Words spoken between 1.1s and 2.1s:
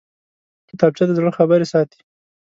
زړه خبرې ساتي